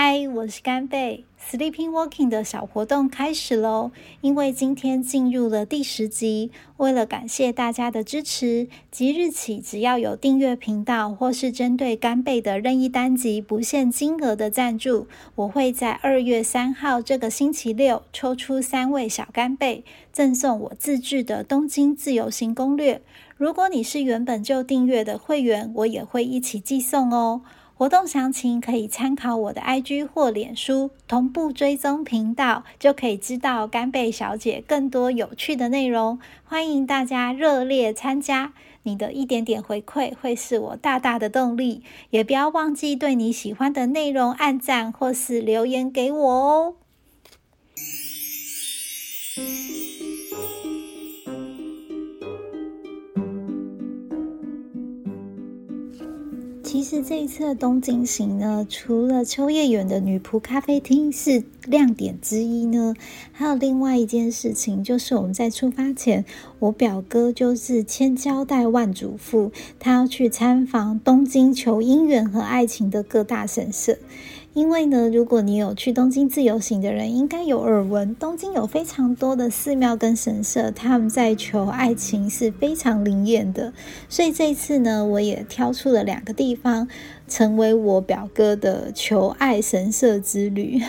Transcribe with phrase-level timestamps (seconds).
[0.00, 1.24] 嗨，我是干贝。
[1.50, 3.90] Sleeping Walking 的小活动开始喽！
[4.20, 23.02] 因为今天进入了第十集，为了感谢大家的支持，即日起只要有订阅频道或是针对干贝的任意单集不限金额的赞助，我会在二月三号这个星期六抽出三位小干贝，赠送我自制的东京自由行攻略。
[23.36, 27.40] 如果你是原本就订阅的会员，我也会一起寄送哦。
[27.78, 36.18] 活动详情可以参考我的 IG 或脸书同步追踪频道，就可以知道甘贝小姐更多有趣的内容。
[36.44, 38.52] 欢迎大家热烈参加，
[38.82, 41.84] 你的一点点回馈会是我大大的动力。
[42.10, 46.74] 也不要忘记对你喜欢的内容按赞或是留言给我哦。
[56.90, 62.94] 是这一次的东京行呢，除了秋叶原的女仆咖啡厅是亮点之一呢，
[63.32, 66.24] 还有另外一件事情，就是我们在出发前，
[66.58, 73.98] 我表哥就是千交代万嘱咐，他要去参访东京求姻缘和爱情的各大神社。
[74.54, 83.72] 因为呢，如果你有去东京自由行的人，应该有耳闻，东京有非常多的寺庙跟神社，他们在求爱情是非常灵验的。
[84.08, 86.88] 所以这一次呢，我也挑出了两个地方，
[87.28, 90.82] 成为我表哥的求爱神社之旅。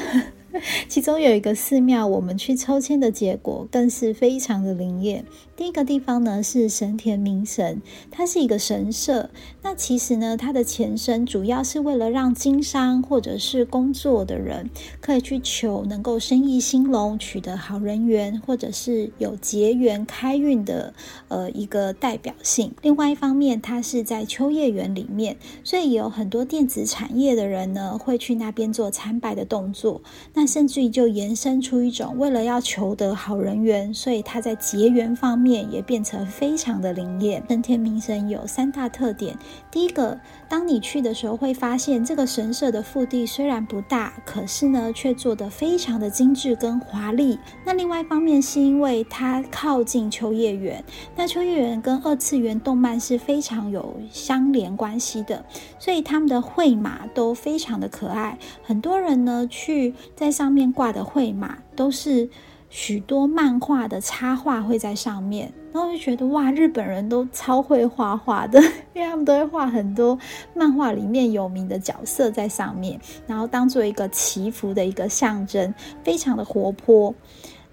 [0.88, 5.25] 其中有一个寺庙，我们去抽签的结果更是非常的灵验。
[5.55, 9.30] 第一个地方呢是神田明神，它是一个神社。
[9.61, 14.70] 那其实呢，它的前身主要是为了让经商或者是工作的人
[15.02, 20.94] 可以去求能够生意兴隆、取得好人缘，或者是有结缘开运的
[21.27, 22.73] 呃一个代表性。
[22.81, 30.02] 另外一方面，它是在秋叶原里面，所以有很多电子产业的人呢会去那边做参拜的动作。
[30.40, 35.50] 那甚至于就延伸出一种为了要求得好人缘，所以他在结缘方面。
[35.70, 37.44] 也变成非常的灵验。
[37.50, 39.38] 神田明神有三大特点，
[39.70, 40.17] 第一个，
[40.48, 47.38] 当你去的时候会发现，这个神社的腹地虽然不大，可是呢，却做得非常的精致跟华丽。
[47.66, 50.83] 那另外一方面，是因为它靠近秋叶原，
[51.16, 55.44] 那秋叶原跟二次元动漫是非常有相连关系的，
[55.78, 58.38] 所以他们的绘马都非常的可爱。
[58.64, 62.30] 很多人呢去在上面挂的绘马都是。
[62.72, 68.62] 许多漫画的插画会在上面，然后就觉得哇，日本人都超会画画的，
[68.94, 70.16] 因为他们都会画很多
[70.54, 75.73] 漫画里面有名的角色在上面，然后当做一个祈福的一个象征，
[76.04, 77.11] 非常的活泼。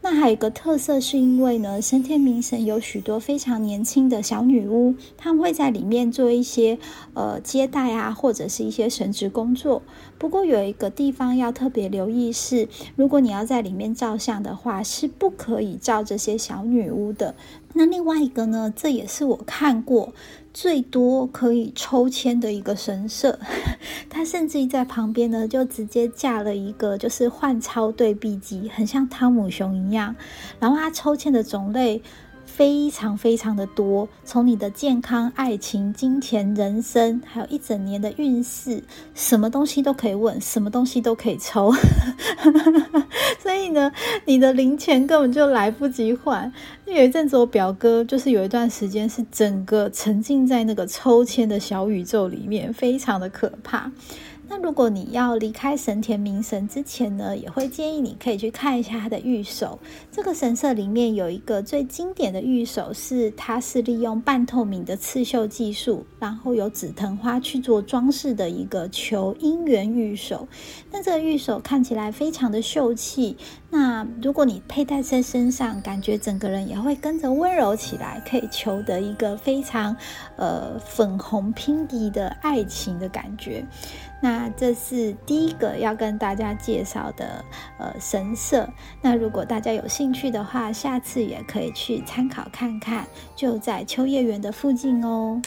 [0.08, 6.78] 那还有一个特色，是因为呢，神天明神有许多非常年轻的小女巫，她们会在里面做一些
[7.14, 9.82] 呃接待啊，或者是一些神职工作。
[10.16, 17.34] 不过有一个地方要特别留意是，如果你要在里面照相的话，是不可以照这些小女巫的。
[17.74, 20.12] 那另外一个呢，这也是我看过。
[20.58, 23.38] 最多可以抽签的一个神社，
[24.08, 30.16] 他甚至在旁边呢，就直接架了一个就是换钞对币机，很像汤姆熊一样。
[30.58, 32.00] 然后他抽签的种类。
[32.46, 38.82] 非常非常的多，从你的健康、爱情、金钱、人生，还有一整年的运势，
[39.14, 41.70] 什么东西都可以问，什么东西都可以抽。
[43.42, 43.92] 所以呢，
[44.24, 46.50] 你的零钱根本就来不及换。
[46.86, 53.90] 有一阵子，我表哥就是有一段时间是整个沉浸在那个抽签的小宇宙里面，非常的可怕。
[54.48, 59.78] 那如果你要离开神田明神之前呢，也会建议你可以去看一下它的御守。
[60.12, 70.46] 这个神社里面有一个最经典的御守，是它是利用半透明的刺绣技术，然后有紫藤花去做装饰的一个求姻缘御守。
[70.92, 73.36] 那这个御守看起来非常的秀气。
[73.68, 79.94] 那如果你佩戴在身上，感觉整个人也会跟着温柔起来，可以求得一个非常
[80.36, 83.66] 呃粉红拼迪的爱情的感觉。
[84.26, 87.44] 那这是第一个要跟大家介绍的
[87.78, 88.68] 呃神社。
[89.00, 93.06] 那如果大家有兴趣的话，下次也可以去参考看看，
[93.36, 95.40] 就在秋叶原的附近哦。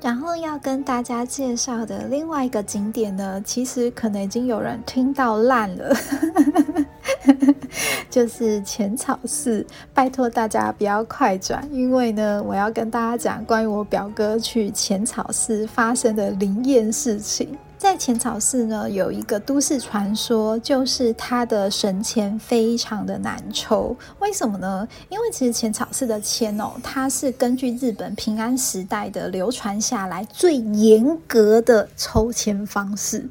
[0.00, 5.94] 然后要跟大家介绍的另外一个景点呢，其实可能已经有人听到烂了，
[8.08, 9.66] 就是浅草寺。
[9.92, 17.58] 拜托大家不要快转，因为呢，我要跟大家讲关于我表哥去浅草寺发生的灵验事情。
[17.82, 23.96] 在浅草寺呢，有一个都市传说，就是它的神签非常的难抽。
[24.20, 24.86] 为什么呢？
[25.08, 33.28] 因为其实浅草寺的签哦，它是根据日本平安时代的流传下来最严格的抽签方式。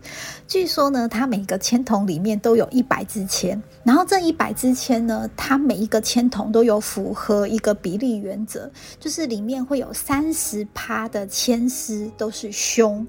[0.49, 8.69] 据说呢，它每个签筒里面都有一百支签，然后这一百支签呢，它每一个签筒都有符合一个比例原则，
[8.99, 13.07] 就是里面会有三十趴的签丝都是凶。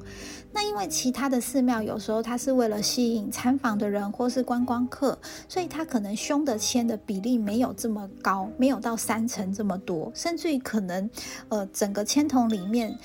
[0.53, 5.19] 那因为其他的寺庙有时候它是为了吸引参访的人或是观光客，
[5.49, 11.09] 所以它可能凶的签的比例没有这么高，没有到三成这么多，甚至于可能，
[11.49, 12.97] 呃，整个签筒里面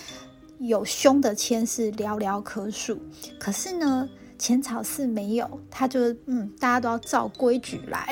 [0.60, 3.00] 有凶的签是寥寥可数。
[3.40, 4.10] 可是呢？
[4.38, 8.08] 浅草寺没有，他就嗯，大家都要照规矩来。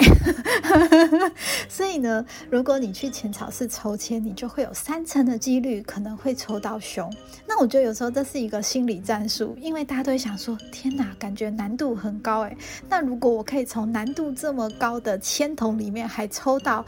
[1.70, 7.12] 所以呢，如果你去浅草寺抽签，你就会有三成的几率可能会抽到熊。
[7.48, 12.58] 那我觉得有时候这是一个心理战术，因为大家都会想说：天哪，感觉难度很高诶。
[12.90, 16.86] 那如果我可以从难度这么高的签筒里面还抽到。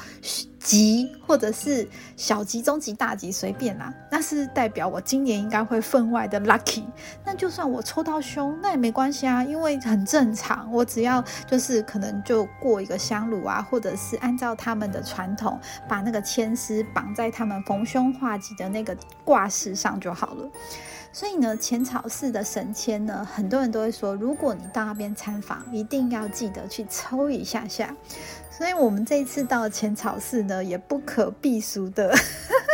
[0.68, 1.88] 级或者是
[2.18, 3.94] 小级、中级、大级，随便啦。
[4.12, 6.84] 那是代表我今年应该会分外的 lucky。
[7.24, 10.69] 那就算我抽到凶，那也没关系啊，因为很正常。
[10.69, 18.94] 我只要就是可能就过一个香炉啊，或者是按照他们的传统，把那个签丝绑在他们逢凶化吉的那个
[19.24, 20.50] 挂饰上就好了。
[21.18, 27.92] 所以呢，浅草寺的神签呢，很多人都会说，如果你到那边参访，一定要记得去抽一下下。
[28.52, 32.14] 所以，我们这一次到浅草寺呢，也不可避俗的，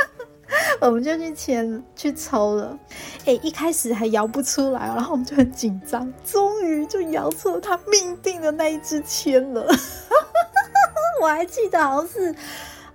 [0.81, 2.77] 我们就去签去抽了。
[3.23, 9.65] 哎，一开始还摇不出来，然后我们就很紧张，终于就摇出了他命定的那一支签了。
[11.23, 12.35] 我还记得好像是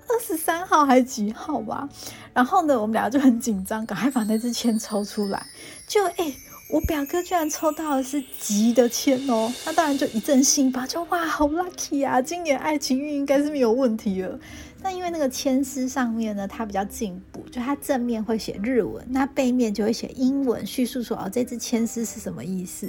[0.09, 1.89] 二十三号还是几号吧。
[2.33, 5.47] 然后呢，我们俩就很紧张，赶快把那支签抽出来。
[5.87, 6.35] 就哎。
[6.71, 12.21] 我表哥居然抽到的是吉的签哦，那当然就一阵心吧，就哇好 lucky 啊！
[12.21, 14.39] 今年爱情运应该是没有问题了。
[14.83, 22.87] 但因为那个签诗上面呢，它比较进步，就它正面会写日文，那背面就会写英文，叙述说哦这支签诗是什么意思。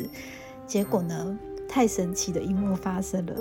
[0.68, 1.40] 结果呢，
[1.70, 3.34] 太神奇的一幕发生了，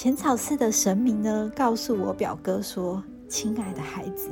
[0.00, 4.28] 浅草寺的神明呢告诉我表哥说：“亲爱的孩子，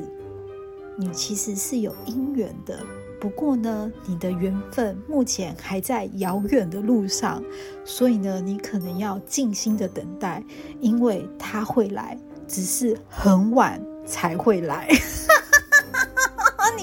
[0.97, 2.79] 你其实是有姻缘的。”
[3.21, 7.43] 不过呢，你的缘分目前还在遥远的路上，
[7.85, 10.41] 所以呢，你可能要静心的等待，
[10.81, 12.17] 因为他会来，
[12.47, 14.89] 只是很晚才会来。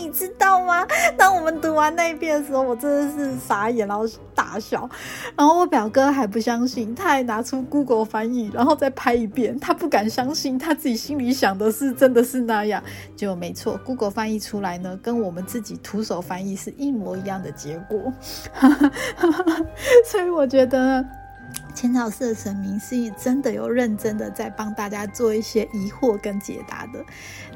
[0.04, 0.86] 你知道吗？
[1.18, 4.06] 当我们读完那一遍的时候，我真的是傻眼，然后
[4.36, 4.90] 大笑。
[5.38, 9.58] 然后我表哥还不相信，他还拿出 Google 翻译，然后再拍一遍。
[9.60, 12.84] 他不敢相信，他自己心里想的是真的是那样。
[13.16, 18.12] 结果没错，Google 翻译出来呢，跟我们自己徒手翻译是一模一样的结果。
[20.06, 21.06] 所以我觉得。
[21.74, 27.04] 浅草寺的神明是真的有认真的在帮大家做一些疑惑跟解答的。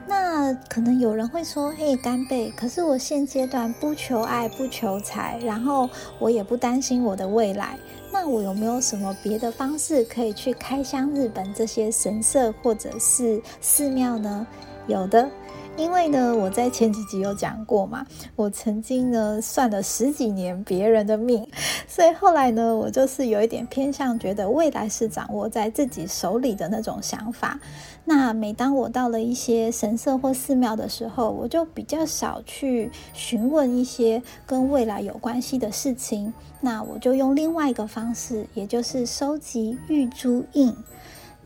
[0.08, 7.78] 那可能有人会说：“嘿，干贝，可是我现阶段不求爱，不求财，然后我也不担心我的未来。
[8.12, 14.48] 那我有没有什么别的方式可以去开箱日本这些神社或者是寺庙呢？”
[14.88, 15.30] 有的。
[15.78, 18.04] 因为呢，我在前几集有讲过嘛，
[18.36, 21.48] 我曾经呢算了十几年别人的命，
[21.88, 27.60] 所以后来呢，我就是有一点偏向觉得未来是掌握在自己手里的那种想法。
[28.06, 40.76] 那每当我到了一些神社或寺庙的时候，我就比较少去询问一些跟未来有关系的事情，那我就用另外一个方式，也就是收集玉珠印。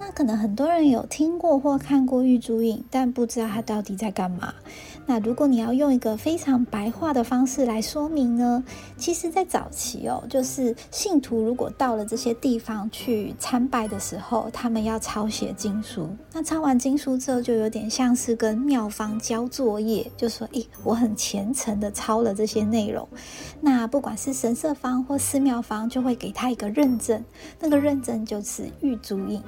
[0.03, 4.51] 那可能很多人有听过或看过玉珠印，但不知道它到底在干嘛。
[5.05, 8.63] 那如果你要用一个非常白话的方式来说明呢？
[8.97, 16.09] 其实，在早期哦，就是信徒如果到了这些地方去参拜的时候，他们要抄写经书。
[16.33, 23.07] 那抄完经书之后，就有点像是跟庙方交作业，就说：“诶，我很虔诚的抄了这些内容。”
[23.61, 27.23] 那不管是神社方或寺庙方，就会给他一个认证，
[27.59, 29.41] 那个认证就是玉珠印。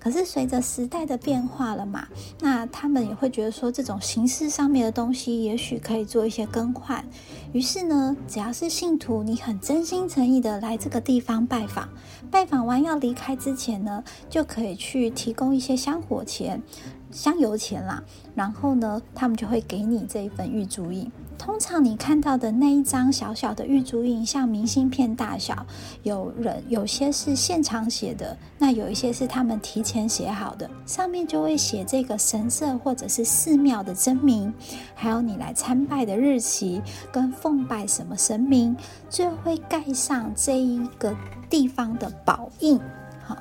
[0.00, 2.06] 可是随着时代的变化了嘛，
[2.40, 7.04] 那他们也会觉得说，这种形式上面的东西也许可以做一些更换。
[7.52, 11.88] 于是呢，只要是信徒，你很真心诚意的来这个地方拜访，
[12.30, 16.62] 拜访完要离开之前呢，就可以去提供一些香火钱、
[17.10, 18.02] 香油钱啦。
[18.34, 21.10] 然后呢，他们就会给你这一份玉珠印。
[21.38, 25.64] 通常你看到的那一张小小的玉珠印，像明信片大小，
[26.02, 34.52] 有人有些是现场写的，那有一些是他们提前写好的，上面就会写这个神社或者是寺庙的真名，
[34.94, 38.76] 还有你来参拜的日期跟奉拜什么神明，
[39.08, 41.16] 最后会盖上这一个
[41.48, 42.78] 地方的宝印。
[43.24, 43.36] 好，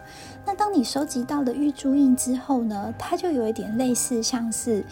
[0.45, 4.85] 那当你收集到了玉珠印之后呢，它就有一点类似像是，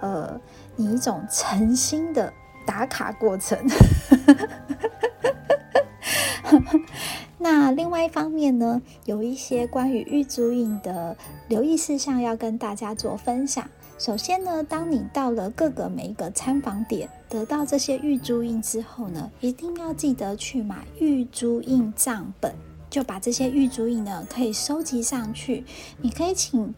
[0.00, 0.40] 呃，
[0.74, 2.32] 你一种诚心的。
[2.66, 3.58] 打卡过程。
[7.38, 11.16] 那另外一方面呢，有一些关于玉珠印的
[11.48, 13.68] 留意事项要跟大家做分享。
[13.98, 22.54] 首先呢，当你到了各个每一个参访点，得到这些玉珠印之后呢，一定要记得去买玉珠印账本。
[22.88, 25.64] 就把这些玉珠印呢，可以收集上去。
[26.00, 26.72] 你可以请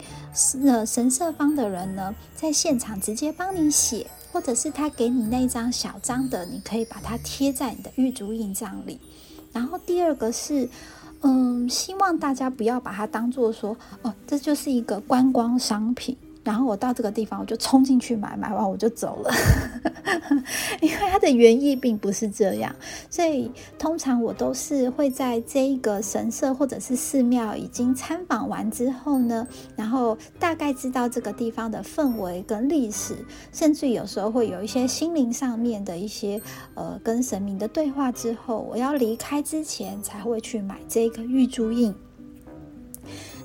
[0.64, 4.07] 呃神社方的人呢，在现场直接帮你写，
[4.38, 9.00] 或者是他给你那张小张的，你可以把它贴在你的玉足印章里。
[9.52, 10.68] 然后第二个是，
[11.23, 16.16] 嗯，希望大家不要把它当做说，哦，这就是一个观光商品。
[16.49, 19.31] 然后我到这个地方，我就冲进去买，买完我就走了，
[20.81, 22.75] 因为它的原意并不是这样。
[23.11, 33.14] 所以通常我都是会在这一个神社或者是寺庙已经参访完之后呢，然后大概知道这个地方的氛围跟历史，
[33.52, 36.40] 甚至有时候会有一些心灵上面的一些
[36.73, 41.95] 呃跟神明的对话之后，我要离开之前才会去买这个玉珠印。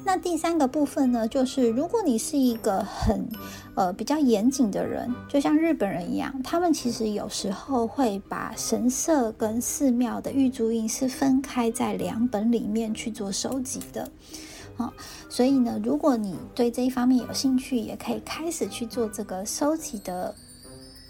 [0.05, 3.25] 那第三个部分呢，就是如果你是一个很
[3.74, 14.12] 呃比较严谨的人，就像日本人一样，他们其实有时候会把神社跟寺庙的玉珠印是分开在两本里面去做收集的，
[14.77, 14.91] 啊，
[15.29, 20.36] 所以呢，如果你对这一方面有兴趣，也可以开始去做这个收集的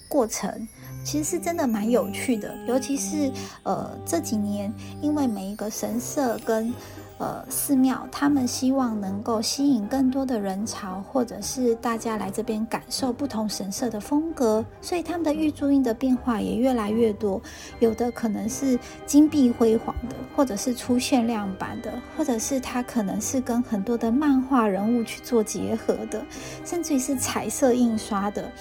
[0.08, 0.68] 过程，
[1.04, 3.32] 其实是真的蛮有趣的，尤其是
[3.64, 4.72] 呃这几年，
[5.02, 6.72] 因为每一个神社跟
[7.20, 17.42] 呃，寺庙他们希望能够吸引更多的人潮，或者是大家来这边感受不同神社的风格，所以他们的玉珠印的变化也越来越多。
[17.80, 26.26] 有的可能是金碧辉煌的，或者是出限量版的，或者是它可能是跟很多的漫画人物去做结合的，
[26.66, 28.52] 甚至于是彩色印刷的。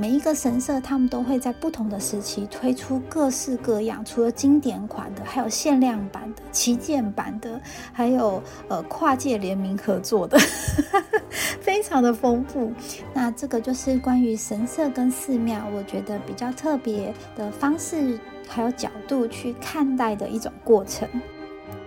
[0.00, 7.60] 每一个神社，他们都会在不同的时期推出各式各样，除了经典款的，还有限量版的、旗舰版的，
[7.92, 10.38] 还有呃跨界联名合作的，
[11.60, 12.72] 非常的丰富。
[13.12, 21.08] 那这个就是关于神社跟寺庙，我觉得比较特别的方式，还有角度去看待的一种过程。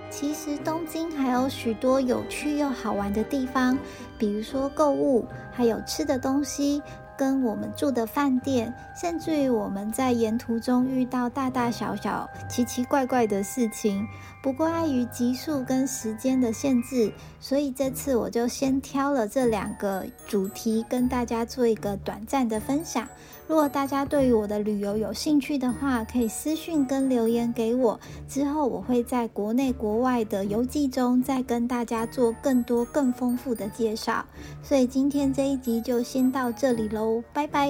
[0.09, 3.77] 其实东京还有许多有趣又好玩的地方，
[4.17, 6.81] 比如说购物，还有吃的东西。
[7.21, 14.07] 跟我们住的饭店，甚至于我们在沿途中遇到大大小小、奇奇怪怪的事情。
[14.41, 23.07] 不过碍于集数跟时间的限制，所以这次我就先挑了这两个主题跟大家做一个短暂的分享。
[23.51, 34.23] 如果大家对于我的旅游有兴趣的话，可以私讯跟留言给我，之后我会在国内国外的游记中再跟大家做更多更丰富的介绍。
[34.63, 37.69] 所以今天这一集就先到这里喽，拜拜。